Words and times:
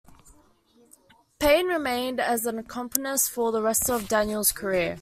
Payne 1.37 1.67
remained 1.67 2.19
as 2.19 2.47
accompanist 2.47 3.29
for 3.29 3.51
the 3.51 3.61
rest 3.61 3.87
of 3.87 4.07
Daniel's 4.07 4.51
career. 4.51 4.89